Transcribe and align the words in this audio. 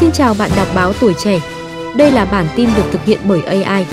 Xin 0.00 0.12
chào 0.12 0.34
bạn 0.38 0.50
đọc 0.56 0.66
báo 0.74 0.92
tuổi 1.00 1.14
trẻ. 1.14 1.40
Đây 1.96 2.10
là 2.10 2.24
bản 2.24 2.46
tin 2.56 2.68
được 2.76 2.82
thực 2.92 3.04
hiện 3.04 3.18
bởi 3.28 3.42
AI. 3.42 3.86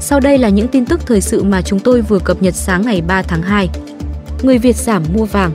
Sau 0.00 0.20
đây 0.20 0.38
là 0.38 0.48
những 0.48 0.68
tin 0.68 0.86
tức 0.86 1.00
thời 1.06 1.20
sự 1.20 1.42
mà 1.42 1.62
chúng 1.62 1.78
tôi 1.80 2.00
vừa 2.00 2.18
cập 2.18 2.42
nhật 2.42 2.54
sáng 2.54 2.82
ngày 2.82 3.02
3 3.06 3.22
tháng 3.22 3.42
2. 3.42 3.68
Người 4.42 4.58
Việt 4.58 4.76
giảm 4.76 5.02
mua 5.14 5.24
vàng. 5.24 5.52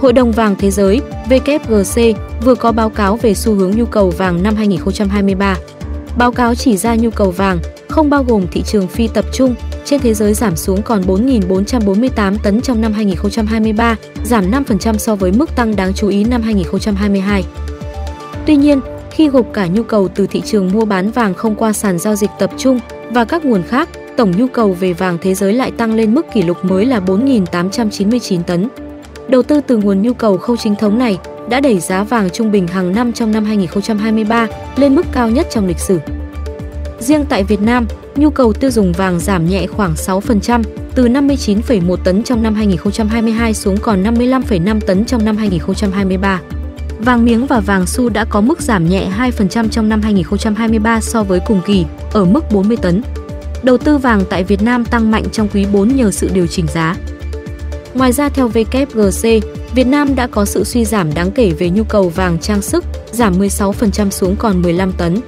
Hội 0.00 0.12
đồng 0.12 0.32
vàng 0.32 0.56
thế 0.58 0.70
giới 0.70 1.00
WGC 1.28 2.14
vừa 2.44 2.54
có 2.54 2.72
báo 2.72 2.90
cáo 2.90 3.16
về 3.16 3.34
xu 3.34 3.54
hướng 3.54 3.70
nhu 3.70 3.84
cầu 3.84 4.10
vàng 4.10 4.42
năm 4.42 4.54
2023. 4.56 5.56
Báo 6.18 6.32
cáo 6.32 6.54
chỉ 6.54 6.76
ra 6.76 6.94
nhu 6.94 7.10
cầu 7.10 7.30
vàng 7.30 7.58
không 7.88 8.10
bao 8.10 8.24
gồm 8.24 8.46
thị 8.52 8.62
trường 8.62 8.88
phi 8.88 9.08
tập 9.08 9.24
trung 9.32 9.54
trên 9.86 10.00
thế 10.00 10.14
giới 10.14 10.34
giảm 10.34 10.56
xuống 10.56 10.82
còn 10.82 11.02
4.448 11.02 12.36
tấn 12.42 12.60
trong 12.60 12.80
năm 12.80 12.92
2023, 12.92 13.96
giảm 14.24 14.50
5% 14.50 14.98
so 14.98 15.14
với 15.14 15.32
mức 15.32 15.56
tăng 15.56 15.76
đáng 15.76 15.92
chú 15.94 16.08
ý 16.08 16.24
năm 16.24 16.42
2022. 16.42 17.44
Tuy 18.46 18.56
nhiên, 18.56 18.80
khi 19.10 19.28
gộp 19.28 19.46
cả 19.52 19.66
nhu 19.66 19.82
cầu 19.82 20.08
từ 20.08 20.26
thị 20.26 20.42
trường 20.44 20.72
mua 20.72 20.84
bán 20.84 21.10
vàng 21.10 21.34
không 21.34 21.54
qua 21.54 21.72
sàn 21.72 21.98
giao 21.98 22.16
dịch 22.16 22.30
tập 22.38 22.50
trung 22.56 22.80
và 23.10 23.24
các 23.24 23.44
nguồn 23.44 23.62
khác, 23.62 23.88
tổng 24.16 24.32
nhu 24.36 24.46
cầu 24.46 24.72
về 24.72 24.92
vàng 24.92 25.18
thế 25.22 25.34
giới 25.34 25.52
lại 25.52 25.70
tăng 25.70 25.94
lên 25.94 26.14
mức 26.14 26.26
kỷ 26.34 26.42
lục 26.42 26.64
mới 26.64 26.86
là 26.86 27.00
4.899 27.00 28.42
tấn. 28.42 28.68
Đầu 29.28 29.42
tư 29.42 29.60
từ 29.66 29.76
nguồn 29.76 30.02
nhu 30.02 30.14
cầu 30.14 30.38
không 30.38 30.56
chính 30.56 30.74
thống 30.74 30.98
này 30.98 31.18
đã 31.48 31.60
đẩy 31.60 31.80
giá 31.80 32.02
vàng 32.02 32.30
trung 32.30 32.52
bình 32.52 32.66
hàng 32.66 32.94
năm 32.94 33.12
trong 33.12 33.32
năm 33.32 33.44
2023 33.44 34.46
lên 34.76 34.94
mức 34.94 35.06
cao 35.12 35.30
nhất 35.30 35.46
trong 35.50 35.66
lịch 35.66 35.78
sử. 35.78 35.98
Riêng 37.00 37.24
tại 37.28 37.44
Việt 37.44 37.62
Nam, 37.62 37.86
nhu 38.16 38.30
cầu 38.30 38.52
tiêu 38.52 38.70
dùng 38.70 38.92
vàng 38.92 39.20
giảm 39.20 39.48
nhẹ 39.48 39.66
khoảng 39.66 39.94
6%, 39.94 40.62
từ 40.94 41.06
59,1 41.06 41.96
tấn 41.96 42.22
trong 42.22 42.42
năm 42.42 42.54
2022 42.54 43.54
xuống 43.54 43.76
còn 43.82 44.02
55,5 44.02 44.80
tấn 44.80 45.04
trong 45.04 45.24
năm 45.24 45.36
2023. 45.36 46.40
Vàng 46.98 47.24
miếng 47.24 47.46
và 47.46 47.60
vàng 47.60 47.86
su 47.86 48.08
đã 48.08 48.24
có 48.24 48.40
mức 48.40 48.60
giảm 48.60 48.88
nhẹ 48.88 49.08
2% 49.18 49.68
trong 49.68 49.88
năm 49.88 50.02
2023 50.02 51.00
so 51.00 51.22
với 51.22 51.40
cùng 51.46 51.60
kỳ, 51.66 51.84
ở 52.12 52.24
mức 52.24 52.44
40 52.52 52.76
tấn. 52.76 53.02
Đầu 53.62 53.78
tư 53.78 53.98
vàng 53.98 54.22
tại 54.30 54.44
Việt 54.44 54.62
Nam 54.62 54.84
tăng 54.84 55.10
mạnh 55.10 55.24
trong 55.32 55.48
quý 55.48 55.66
4 55.72 55.96
nhờ 55.96 56.10
sự 56.10 56.30
điều 56.32 56.46
chỉnh 56.46 56.66
giá. 56.74 56.96
Ngoài 57.94 58.12
ra 58.12 58.28
theo 58.28 58.48
WGC, 58.48 59.40
Việt 59.74 59.86
Nam 59.86 60.14
đã 60.14 60.26
có 60.26 60.44
sự 60.44 60.64
suy 60.64 60.84
giảm 60.84 61.14
đáng 61.14 61.30
kể 61.30 61.50
về 61.58 61.70
nhu 61.70 61.84
cầu 61.84 62.08
vàng 62.08 62.38
trang 62.38 62.62
sức, 62.62 62.84
giảm 63.12 63.38
16% 63.38 64.10
xuống 64.10 64.36
còn 64.36 64.62
15 64.62 64.92
tấn. 64.92 65.20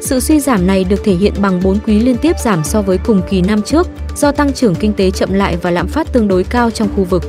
Sự 0.00 0.20
suy 0.20 0.40
giảm 0.40 0.66
này 0.66 0.84
được 0.84 1.00
thể 1.04 1.12
hiện 1.12 1.32
bằng 1.40 1.60
4 1.62 1.78
quý 1.86 2.00
liên 2.00 2.16
tiếp 2.16 2.36
giảm 2.44 2.64
so 2.64 2.82
với 2.82 2.98
cùng 2.98 3.22
kỳ 3.30 3.42
năm 3.42 3.62
trước 3.62 3.86
do 4.16 4.32
tăng 4.32 4.52
trưởng 4.52 4.74
kinh 4.74 4.92
tế 4.92 5.10
chậm 5.10 5.32
lại 5.32 5.56
và 5.62 5.70
lạm 5.70 5.88
phát 5.88 6.12
tương 6.12 6.28
đối 6.28 6.44
cao 6.44 6.70
trong 6.70 6.88
khu 6.96 7.04
vực. 7.04 7.24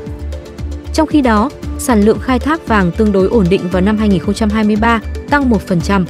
Trong 0.94 1.08
khi 1.08 1.22
đó, 1.22 1.49
sản 1.80 2.02
lượng 2.02 2.19
khai 2.22 2.39
thác 2.39 2.67
vàng 2.67 2.92
tương 2.92 3.11
đối 3.11 3.27
ổn 3.27 3.45
định 3.49 3.61
vào 3.72 3.81
năm 3.81 3.97
2023, 3.97 5.02
tăng 5.30 5.49
1%. 5.49 6.05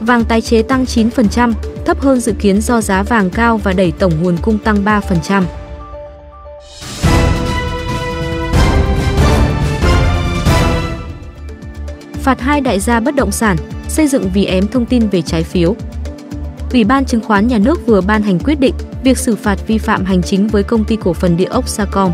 Vàng 0.00 0.24
tái 0.24 0.40
chế 0.40 0.62
tăng 0.62 0.84
9%, 0.84 1.52
thấp 1.84 2.00
hơn 2.00 2.20
dự 2.20 2.32
kiến 2.38 2.60
do 2.60 2.80
giá 2.80 3.02
vàng 3.02 3.30
cao 3.30 3.56
và 3.56 3.72
đẩy 3.72 3.92
tổng 3.98 4.12
nguồn 4.22 4.36
cung 4.42 4.58
tăng 4.58 4.84
3%. 4.84 5.42
Phạt 12.12 12.40
hai 12.40 12.60
đại 12.60 12.80
gia 12.80 13.00
bất 13.00 13.14
động 13.14 13.30
sản, 13.32 13.56
xây 13.96 14.08
dựng 14.08 14.30
vì 14.34 14.44
ém 14.44 14.68
thông 14.68 14.86
tin 14.86 15.08
về 15.08 15.22
trái 15.22 15.42
phiếu. 15.42 15.76
Ủy 16.72 16.84
ban 16.84 17.04
Chứng 17.04 17.20
khoán 17.20 17.48
Nhà 17.48 17.58
nước 17.58 17.86
vừa 17.86 18.00
ban 18.00 18.22
hành 18.22 18.38
quyết 18.38 18.60
định 18.60 18.74
việc 19.04 19.18
xử 19.18 19.36
phạt 19.36 19.66
vi 19.66 19.78
phạm 19.78 20.04
hành 20.04 20.22
chính 20.22 20.48
với 20.48 20.62
công 20.62 20.84
ty 20.84 20.96
cổ 20.96 21.12
phần 21.12 21.36
địa 21.36 21.44
ốc 21.44 21.68
Sacom. 21.68 22.12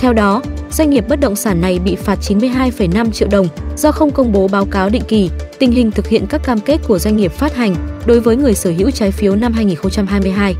Theo 0.00 0.12
đó, 0.12 0.42
doanh 0.70 0.90
nghiệp 0.90 1.04
bất 1.08 1.20
động 1.20 1.36
sản 1.36 1.60
này 1.60 1.78
bị 1.78 1.96
phạt 1.96 2.18
92,5 2.20 3.10
triệu 3.10 3.28
đồng 3.28 3.48
do 3.76 3.92
không 3.92 4.10
công 4.10 4.32
bố 4.32 4.48
báo 4.48 4.64
cáo 4.64 4.88
định 4.88 5.02
kỳ, 5.08 5.30
tình 5.58 5.72
hình 5.72 5.90
thực 5.90 6.08
hiện 6.08 6.26
các 6.28 6.42
cam 6.44 6.60
kết 6.60 6.80
của 6.88 6.98
doanh 6.98 7.16
nghiệp 7.16 7.32
phát 7.32 7.56
hành 7.56 7.74
đối 8.06 8.20
với 8.20 8.36
người 8.36 8.54
sở 8.54 8.70
hữu 8.70 8.90
trái 8.90 9.10
phiếu 9.10 9.36
năm 9.36 9.52
2022. 9.52 10.54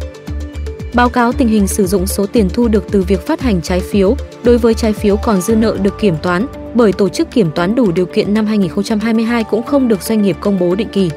Báo 0.95 1.09
cáo 1.09 1.33
tình 1.33 1.49
hình 1.49 1.67
sử 1.67 1.87
dụng 1.87 2.06
số 2.06 2.27
tiền 2.27 2.49
thu 2.49 2.69
được 2.69 2.85
từ 2.91 3.03
việc 3.03 3.27
phát 3.27 3.41
hành 3.41 3.62
trái 3.62 3.81
phiếu 3.81 4.17
đối 4.45 4.59
với 4.59 4.75
trái 4.75 4.93
phiếu 4.93 5.17
còn 5.17 5.41
dư 5.41 5.56
nợ 5.56 5.77
được 5.83 5.99
kiểm 6.00 6.15
toán 6.23 6.47
bởi 6.75 6.93
tổ 6.93 7.09
chức 7.09 7.31
kiểm 7.31 7.51
toán 7.55 7.75
đủ 7.75 7.93
điều 7.93 8.06
kiện 8.06 8.34
năm 8.34 8.47
2022 8.47 9.45
cũng 9.45 9.62
không 9.62 9.89
được 9.89 10.03
doanh 10.03 10.23
nghiệp 10.23 10.37
công 10.41 10.59
bố 10.59 10.75
định 10.75 10.89
kỳ. 10.93 11.11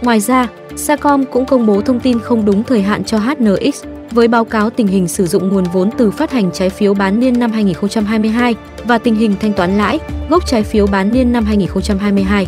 Ngoài 0.00 0.20
ra, 0.20 0.48
Sacom 0.76 1.24
cũng 1.24 1.46
công 1.46 1.66
bố 1.66 1.80
thông 1.80 2.00
tin 2.00 2.20
không 2.20 2.44
đúng 2.44 2.64
thời 2.64 2.82
hạn 2.82 3.04
cho 3.04 3.18
HNX 3.18 3.84
với 4.10 4.28
báo 4.28 4.44
cáo 4.44 4.70
tình 4.70 4.86
hình 4.86 5.08
sử 5.08 5.26
dụng 5.26 5.48
nguồn 5.48 5.64
vốn 5.64 5.90
từ 5.98 6.10
phát 6.10 6.32
hành 6.32 6.50
trái 6.52 6.70
phiếu 6.70 6.94
bán 6.94 7.20
niên 7.20 7.38
năm 7.38 7.52
2022 7.52 8.54
và 8.84 8.98
tình 8.98 9.14
hình 9.14 9.34
thanh 9.40 9.52
toán 9.52 9.78
lãi, 9.78 9.98
gốc 10.30 10.46
trái 10.46 10.62
phiếu 10.62 10.86
bán 10.86 11.12
niên 11.12 11.32
năm 11.32 11.44
2022. 11.44 12.46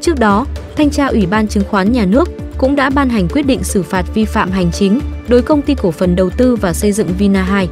Trước 0.00 0.18
đó, 0.18 0.46
Thanh 0.76 0.90
tra 0.90 1.06
Ủy 1.06 1.26
ban 1.26 1.48
Chứng 1.48 1.64
khoán 1.70 1.92
Nhà 1.92 2.04
nước 2.04 2.30
cũng 2.58 2.76
đã 2.76 2.90
ban 2.90 3.08
hành 3.08 3.28
quyết 3.28 3.46
định 3.46 3.64
xử 3.64 3.82
phạt 3.82 4.04
vi 4.14 4.24
phạm 4.24 4.50
hành 4.50 4.72
chính 4.72 5.00
đối 5.28 5.42
công 5.42 5.62
ty 5.62 5.74
cổ 5.74 5.90
phần 5.90 6.16
đầu 6.16 6.30
tư 6.30 6.56
và 6.56 6.72
xây 6.72 6.92
dựng 6.92 7.08
Vina 7.18 7.42
2. 7.42 7.68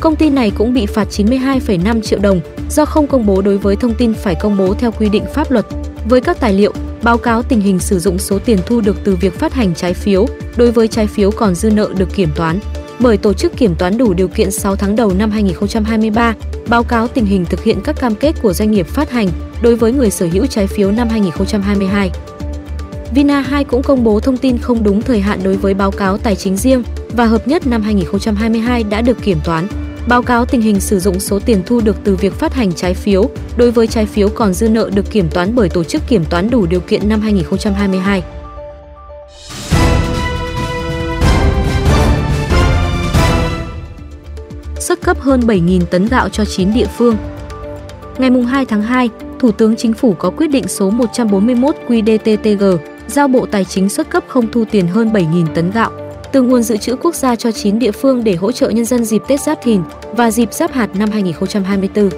Công 0.00 0.16
ty 0.16 0.30
này 0.30 0.50
cũng 0.50 0.74
bị 0.74 0.86
phạt 0.86 1.08
92,5 1.10 2.00
triệu 2.00 2.18
đồng 2.18 2.40
do 2.70 2.84
không 2.84 3.06
công 3.06 3.26
bố 3.26 3.42
đối 3.42 3.58
với 3.58 3.76
thông 3.76 3.94
tin 3.94 4.14
phải 4.14 4.34
công 4.34 4.56
bố 4.56 4.74
theo 4.74 4.92
quy 4.92 5.08
định 5.08 5.24
pháp 5.34 5.50
luật 5.50 5.66
với 6.08 6.20
các 6.20 6.40
tài 6.40 6.52
liệu, 6.52 6.72
báo 7.02 7.18
cáo 7.18 7.42
tình 7.42 7.60
hình 7.60 7.78
sử 7.78 7.98
dụng 7.98 8.18
số 8.18 8.38
tiền 8.38 8.58
thu 8.66 8.80
được 8.80 8.96
từ 9.04 9.16
việc 9.16 9.38
phát 9.38 9.54
hành 9.54 9.74
trái 9.74 9.94
phiếu 9.94 10.26
đối 10.56 10.70
với 10.70 10.88
trái 10.88 11.06
phiếu 11.06 11.30
còn 11.30 11.54
dư 11.54 11.70
nợ 11.70 11.88
được 11.98 12.14
kiểm 12.14 12.28
toán. 12.36 12.58
Bởi 12.98 13.16
tổ 13.16 13.32
chức 13.32 13.56
kiểm 13.56 13.74
toán 13.74 13.98
đủ 13.98 14.14
điều 14.14 14.28
kiện 14.28 14.50
6 14.50 14.76
tháng 14.76 14.96
đầu 14.96 15.12
năm 15.18 15.30
2023, 15.30 16.34
báo 16.68 16.84
cáo 16.84 17.08
tình 17.08 17.24
hình 17.26 17.44
thực 17.44 17.62
hiện 17.62 17.80
các 17.84 18.00
cam 18.00 18.14
kết 18.14 18.34
của 18.42 18.52
doanh 18.52 18.70
nghiệp 18.70 18.86
phát 18.86 19.10
hành 19.10 19.28
đối 19.62 19.76
với 19.76 19.92
người 19.92 20.10
sở 20.10 20.26
hữu 20.32 20.46
trái 20.46 20.66
phiếu 20.66 20.92
năm 20.92 21.08
2022. 21.08 22.10
Vina 23.14 23.40
2 23.40 23.64
cũng 23.64 23.82
công 23.82 24.04
bố 24.04 24.20
thông 24.20 24.36
tin 24.36 24.58
không 24.58 24.84
đúng 24.84 25.02
thời 25.02 25.20
hạn 25.20 25.40
đối 25.42 25.56
với 25.56 25.74
báo 25.74 25.90
cáo 25.90 26.18
tài 26.18 26.36
chính 26.36 26.56
riêng 26.56 26.82
và 27.12 27.26
hợp 27.26 27.48
nhất 27.48 27.66
năm 27.66 27.82
2022 27.82 28.84
đã 28.84 29.00
được 29.00 29.22
kiểm 29.22 29.38
toán. 29.44 29.66
Báo 30.08 30.22
cáo 30.22 30.44
tình 30.44 30.60
hình 30.60 30.80
sử 30.80 30.98
dụng 30.98 31.20
số 31.20 31.38
tiền 31.38 31.62
thu 31.66 31.80
được 31.80 31.96
từ 32.04 32.16
việc 32.16 32.32
phát 32.32 32.54
hành 32.54 32.72
trái 32.72 32.94
phiếu 32.94 33.30
đối 33.56 33.70
với 33.70 33.86
trái 33.86 34.06
phiếu 34.06 34.28
còn 34.28 34.52
dư 34.54 34.68
nợ 34.68 34.90
được 34.94 35.10
kiểm 35.10 35.28
toán 35.30 35.54
bởi 35.54 35.68
tổ 35.68 35.84
chức 35.84 36.02
kiểm 36.08 36.24
toán 36.24 36.50
đủ 36.50 36.66
điều 36.66 36.80
kiện 36.80 37.08
năm 37.08 37.20
2022. 37.20 38.22
Xuất 44.80 45.00
cấp 45.00 45.20
hơn 45.20 45.40
7.000 45.40 45.80
tấn 45.84 46.06
gạo 46.06 46.28
cho 46.28 46.44
9 46.44 46.74
địa 46.74 46.86
phương. 46.96 47.16
Ngày 48.18 48.30
2 48.30 48.64
tháng 48.64 48.82
2, 48.82 49.10
Thủ 49.38 49.52
tướng 49.52 49.76
Chính 49.76 49.92
phủ 49.92 50.14
có 50.18 50.30
quyết 50.30 50.46
định 50.46 50.68
số 50.68 50.90
141 50.90 51.76
QĐTtg 51.88 52.76
giao 53.06 53.28
Bộ 53.28 53.46
Tài 53.46 53.64
chính 53.64 53.88
xuất 53.88 54.10
cấp 54.10 54.24
không 54.28 54.50
thu 54.52 54.64
tiền 54.70 54.86
hơn 54.86 55.12
7.000 55.12 55.46
tấn 55.54 55.70
gạo 55.70 56.05
từ 56.36 56.42
nguồn 56.42 56.62
dự 56.62 56.76
trữ 56.76 56.96
quốc 56.96 57.14
gia 57.14 57.36
cho 57.36 57.52
9 57.52 57.78
địa 57.78 57.92
phương 57.92 58.24
để 58.24 58.34
hỗ 58.34 58.52
trợ 58.52 58.70
nhân 58.70 58.84
dân 58.84 59.04
dịp 59.04 59.22
Tết 59.28 59.40
Giáp 59.40 59.58
Thìn 59.62 59.82
và 60.12 60.30
dịp 60.30 60.52
Giáp 60.52 60.72
Hạt 60.72 60.96
năm 60.96 61.10
2024. 61.10 62.10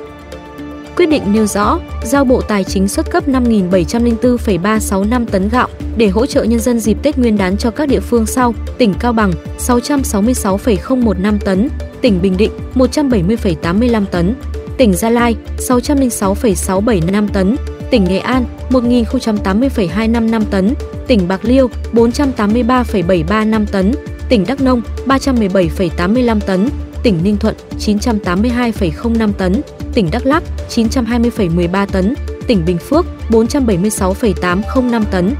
Quyết 0.97 1.07
định 1.07 1.23
nêu 1.33 1.47
rõ, 1.47 1.81
giao 2.05 2.25
Bộ 2.25 2.41
Tài 2.41 2.65
chính 2.65 2.89
xuất 2.89 3.11
cấp 3.11 3.29
5.704,365 3.29 5.27
tấn 5.27 5.49
gạo 5.49 5.69
để 5.97 6.09
hỗ 6.09 6.27
trợ 6.27 6.45
nhân 6.45 6.61
dân 6.61 6.81
dịp 6.81 6.99
Tết 7.03 7.19
Nguyên 7.19 7.39
đán 7.39 7.57
cho 7.57 7.71
các 7.71 7.89
địa 7.89 8.01
phương 8.01 8.27
sau: 8.27 8.55
tỉnh 8.79 8.95
Cao 9.01 9.13
Bằng 9.13 9.33
666,015 9.59 11.39
tấn, 11.39 11.69
tỉnh 12.01 12.23
Bình 12.23 12.37
Định 12.37 12.53
170,85 12.75 14.05
tấn, 14.05 14.35
tỉnh 14.79 14.95
Gia 14.95 15.11
Lai 15.11 15.37
606,675 15.59 17.29
tấn, 17.29 17.57
tỉnh 17.91 18.05
Nghệ 18.05 18.19
An 18.19 18.45
1080,255 18.71 20.45
tấn, 20.45 20.75
tỉnh 21.07 21.29
Bạc 21.29 21.41
Liêu 21.45 21.71
483,735 21.93 23.67
tấn, 23.67 23.93
tỉnh 24.29 24.45
Đắk 24.47 24.61
Nông 24.61 24.83
317,85 25.07 26.41
tấn, 26.41 26.69
tỉnh 27.03 27.19
Ninh 27.23 27.37
Thuận 27.37 27.55
982,05 27.79 29.33
tấn, 29.33 29.61
tỉnh 29.95 30.09
Đắk 30.11 30.27
Lắk 30.27 30.43
920,13 30.71 31.87
tấn, 31.87 32.15
tỉnh 32.47 32.65
Bình 32.65 32.79
Phước 32.79 33.07
476,805 33.31 35.05
tấn. 35.11 35.35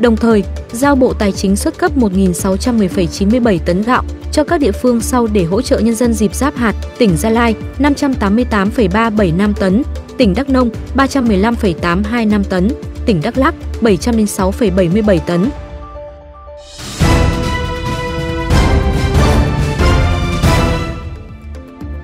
Đồng 0.00 0.16
thời, 0.16 0.44
giao 0.72 0.96
Bộ 0.96 1.12
Tài 1.12 1.32
chính 1.32 1.56
xuất 1.56 1.78
cấp 1.78 1.92
1.610,97 1.96 3.58
tấn 3.64 3.82
gạo 3.82 4.02
cho 4.32 4.44
các 4.44 4.60
địa 4.60 4.72
phương 4.72 5.00
sau 5.00 5.26
để 5.26 5.44
hỗ 5.44 5.62
trợ 5.62 5.78
nhân 5.78 5.94
dân 5.94 6.12
dịp 6.12 6.34
giáp 6.34 6.56
hạt, 6.56 6.74
tỉnh 6.98 7.16
Gia 7.16 7.30
Lai 7.30 7.54
588,375 7.78 9.54
tấn, 9.54 9.82
tỉnh 10.20 10.34
Đắk 10.34 10.50
Nông 10.50 10.70
315,825 10.94 12.44
tấn, 12.44 12.68
tỉnh 13.06 13.20
Đắk 13.22 13.38
Lắk 13.38 13.54
706,77 13.80 15.18
tấn. 15.18 15.50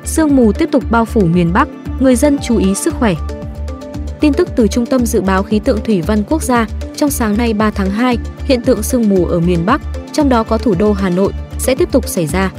Sương 0.05 0.37
mù 0.37 0.53
tiếp 0.53 0.69
tục 0.73 0.85
bao 0.91 1.05
phủ 1.05 1.21
miền 1.21 1.53
Bắc, 1.53 1.69
người 2.01 2.17
dân 2.17 2.39
chú 2.43 2.59
ý 2.59 2.75
sức 2.75 2.95
khỏe. 2.95 3.15
Tin 4.21 4.33
tức 4.33 4.49
từ 4.57 4.67
Trung 4.67 4.87
tâm 4.87 5.07
Dự 5.07 5.21
báo 5.21 5.43
Khí 5.43 5.59
tượng 5.59 5.81
Thủy 5.85 6.03
văn 6.03 6.23
Quốc 6.29 6.43
gia, 6.43 6.67
trong 6.97 7.11
sáng 7.11 7.37
nay 7.37 7.55
3 7.55 7.71
tháng 7.71 7.91
2, 7.91 8.19
hiện 8.45 8.63
tượng 8.63 8.83
sương 8.83 9.09
mù 9.09 9.27
ở 9.27 9.41
miền 9.41 9.67
Bắc, 9.67 9.81
trong 10.13 10.29
đó 10.29 10.43
có 10.43 10.59
thủ 10.59 10.75
đô 10.79 10.93
Hà 10.93 11.11
Nội, 11.11 11.33
sẽ 11.59 11.75
tiếp 11.75 11.93
tục 11.93 12.09
xảy 12.09 12.27
ra. 12.27 12.53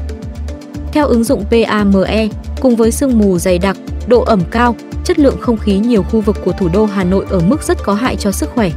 Theo 0.91 1.07
ứng 1.07 1.23
dụng 1.23 1.43
PAME, 1.49 2.27
cùng 2.61 2.75
với 2.75 2.91
sương 2.91 3.19
mù 3.19 3.39
dày 3.39 3.59
đặc, 3.59 3.77
độ 4.07 4.21
ẩm 4.21 4.41
cao, 4.51 4.75
chất 5.07 5.19
lượng 5.19 5.37
không 5.39 5.57
khí 5.57 5.77
nhiều 5.77 6.03
khu 6.03 6.21
vực 6.21 6.37
của 6.45 6.51
thủ 6.51 6.69
đô 6.73 6.85
Hà 6.85 7.03
Nội 7.03 7.25
ở 7.29 7.39
mức 7.47 7.63
rất 7.63 7.83
có 7.83 7.93
hại 7.93 8.15
cho 8.15 8.31
sức 8.31 8.49
khỏe. 8.49 8.71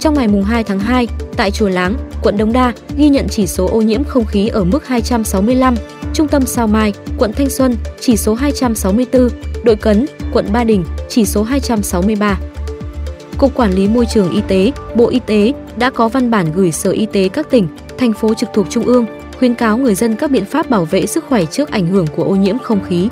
Trong 0.00 0.14
ngày 0.14 0.28
2 0.46 0.64
tháng 0.64 0.78
2, 0.78 1.08
tại 1.36 1.50
Chùa 1.50 1.68
Láng, 1.68 1.96
quận 2.22 2.36
Đống 2.36 2.52
Đa 2.52 2.72
ghi 2.96 3.08
nhận 3.08 3.26
chỉ 3.30 3.46
số 3.46 3.68
ô 3.68 3.80
nhiễm 3.80 4.04
không 4.04 4.24
khí 4.24 4.48
ở 4.48 4.64
mức 4.64 4.86
265, 4.86 5.74
Trung 6.14 6.28
tâm 6.28 6.46
Sao 6.46 6.66
Mai, 6.66 6.92
quận 7.18 7.32
Thanh 7.32 7.50
Xuân, 7.50 7.76
chỉ 8.00 8.16
số 8.16 8.34
264, 8.34 9.28
Đội 9.64 9.76
Cấn, 9.76 10.06
quận 10.32 10.46
Ba 10.52 10.64
Đình, 10.64 10.84
chỉ 11.08 11.24
số 11.24 11.42
263. 11.42 12.38
Cục 13.38 13.54
Quản 13.54 13.72
lý 13.72 13.88
Môi 13.88 14.06
trường 14.06 14.30
Y 14.30 14.40
tế, 14.48 14.72
Bộ 14.94 15.08
Y 15.08 15.18
tế 15.18 15.52
đã 15.76 15.90
có 15.90 16.08
văn 16.08 16.30
bản 16.30 16.46
gửi 16.54 16.72
Sở 16.72 16.90
Y 16.90 17.06
tế 17.06 17.28
các 17.28 17.50
tỉnh, 17.50 17.68
thành 17.98 18.12
phố 18.12 18.34
trực 18.34 18.48
thuộc 18.54 18.66
Trung 18.70 18.84
ương, 18.84 19.06
khuyến 19.38 19.54
cáo 19.54 19.78
người 19.78 19.94
dân 19.94 20.16
các 20.16 20.30
biện 20.30 20.44
pháp 20.44 20.70
bảo 20.70 20.84
vệ 20.84 21.06
sức 21.06 21.24
khỏe 21.28 21.44
trước 21.44 21.70
ảnh 21.70 21.86
hưởng 21.86 22.06
của 22.06 22.24
ô 22.24 22.34
nhiễm 22.34 22.58
không 22.58 22.84
khí. 22.88 23.08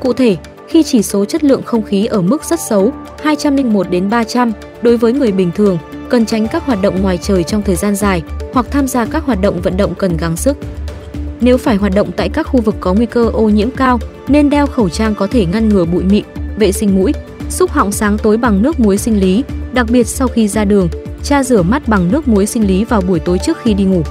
Cụ 0.00 0.12
thể, 0.12 0.36
khi 0.68 0.82
chỉ 0.82 1.02
số 1.02 1.24
chất 1.24 1.44
lượng 1.44 1.62
không 1.62 1.82
khí 1.82 2.06
ở 2.06 2.22
mức 2.22 2.44
rất 2.44 2.60
xấu, 2.60 2.92
201 3.22 3.90
đến 3.90 4.10
300 4.10 4.52
đối 4.82 4.96
với 4.96 5.12
người 5.12 5.32
bình 5.32 5.50
thường, 5.54 5.78
cần 6.08 6.26
tránh 6.26 6.48
các 6.48 6.66
hoạt 6.66 6.82
động 6.82 7.02
ngoài 7.02 7.18
trời 7.22 7.42
trong 7.42 7.62
thời 7.62 7.76
gian 7.76 7.96
dài 7.96 8.22
hoặc 8.52 8.66
tham 8.70 8.88
gia 8.88 9.04
các 9.04 9.24
hoạt 9.24 9.40
động 9.40 9.60
vận 9.62 9.76
động 9.76 9.94
cần 9.94 10.16
gắng 10.16 10.36
sức. 10.36 10.56
Nếu 11.40 11.58
phải 11.58 11.76
hoạt 11.76 11.92
động 11.94 12.10
tại 12.16 12.28
các 12.28 12.46
khu 12.46 12.60
vực 12.60 12.74
có 12.80 12.94
nguy 12.94 13.06
cơ 13.06 13.28
ô 13.28 13.48
nhiễm 13.48 13.70
cao, 13.70 13.98
nên 14.28 14.50
đeo 14.50 14.66
khẩu 14.66 14.88
trang 14.88 15.14
có 15.14 15.26
thể 15.26 15.46
ngăn 15.46 15.68
ngừa 15.68 15.84
bụi 15.84 16.02
mịn, 16.04 16.24
vệ 16.58 16.72
sinh 16.72 16.96
mũi, 16.96 17.12
xúc 17.48 17.70
họng 17.70 17.92
sáng 17.92 18.18
tối 18.18 18.36
bằng 18.36 18.62
nước 18.62 18.80
muối 18.80 18.98
sinh 18.98 19.20
lý, 19.20 19.44
đặc 19.72 19.86
biệt 19.90 20.06
sau 20.06 20.28
khi 20.28 20.48
ra 20.48 20.64
đường, 20.64 20.88
cha 21.22 21.44
rửa 21.44 21.62
mắt 21.62 21.88
bằng 21.88 22.12
nước 22.12 22.28
muối 22.28 22.46
sinh 22.46 22.66
lý 22.66 22.84
vào 22.84 23.00
buổi 23.00 23.20
tối 23.20 23.38
trước 23.38 23.58
khi 23.62 23.74
đi 23.74 23.84
ngủ. 23.84 24.02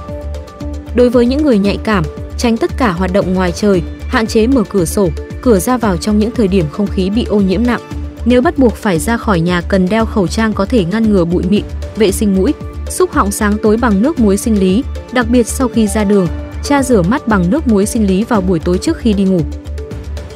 Đối 0.94 1.10
với 1.10 1.26
những 1.26 1.42
người 1.42 1.58
nhạy 1.58 1.78
cảm, 1.84 2.04
tránh 2.38 2.56
tất 2.56 2.70
cả 2.76 2.92
hoạt 2.92 3.12
động 3.12 3.34
ngoài 3.34 3.52
trời, 3.52 3.82
hạn 4.08 4.26
chế 4.26 4.46
mở 4.46 4.62
cửa 4.68 4.84
sổ, 4.84 5.08
cửa 5.44 5.58
ra 5.58 5.76
vào 5.76 5.96
trong 5.96 6.18
những 6.18 6.30
thời 6.30 6.48
điểm 6.48 6.64
không 6.72 6.86
khí 6.86 7.10
bị 7.10 7.24
ô 7.24 7.36
nhiễm 7.36 7.66
nặng. 7.66 7.80
Nếu 8.24 8.42
bắt 8.42 8.58
buộc 8.58 8.74
phải 8.74 8.98
ra 8.98 9.16
khỏi 9.16 9.40
nhà 9.40 9.60
cần 9.60 9.88
đeo 9.88 10.06
khẩu 10.06 10.26
trang 10.26 10.52
có 10.52 10.66
thể 10.66 10.84
ngăn 10.84 11.12
ngừa 11.12 11.24
bụi 11.24 11.42
mịn, 11.48 11.64
vệ 11.96 12.12
sinh 12.12 12.34
mũi, 12.36 12.54
xúc 12.88 13.12
họng 13.12 13.30
sáng 13.30 13.56
tối 13.62 13.76
bằng 13.76 14.02
nước 14.02 14.20
muối 14.20 14.36
sinh 14.36 14.60
lý, 14.60 14.84
đặc 15.12 15.26
biệt 15.28 15.46
sau 15.46 15.68
khi 15.68 15.86
ra 15.86 16.04
đường, 16.04 16.26
cha 16.62 16.82
rửa 16.82 17.02
mắt 17.02 17.28
bằng 17.28 17.50
nước 17.50 17.68
muối 17.68 17.86
sinh 17.86 18.06
lý 18.06 18.24
vào 18.24 18.40
buổi 18.40 18.58
tối 18.58 18.78
trước 18.78 18.98
khi 18.98 19.12
đi 19.12 19.24
ngủ. 19.24 19.40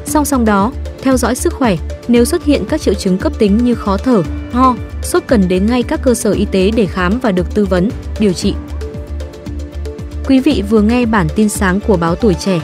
Song 0.04 0.24
song 0.24 0.44
đó, 0.44 0.72
theo 1.02 1.16
dõi 1.16 1.34
sức 1.34 1.52
khỏe, 1.54 1.76
nếu 2.08 2.24
xuất 2.24 2.44
hiện 2.44 2.64
các 2.68 2.80
triệu 2.80 2.94
chứng 2.94 3.18
cấp 3.18 3.32
tính 3.38 3.56
như 3.56 3.74
khó 3.74 3.96
thở, 3.96 4.22
ho, 4.52 4.76
sốt 5.02 5.22
cần 5.26 5.48
đến 5.48 5.66
ngay 5.66 5.82
các 5.82 6.02
cơ 6.02 6.14
sở 6.14 6.30
y 6.32 6.44
tế 6.44 6.70
để 6.70 6.86
khám 6.86 7.18
và 7.18 7.32
được 7.32 7.54
tư 7.54 7.64
vấn, 7.64 7.90
điều 8.20 8.32
trị. 8.32 8.54
Quý 10.26 10.40
vị 10.40 10.62
vừa 10.70 10.80
nghe 10.82 11.06
bản 11.06 11.26
tin 11.34 11.48
sáng 11.48 11.80
của 11.80 11.96
báo 11.96 12.14
Tuổi 12.14 12.34
Trẻ 12.34 12.60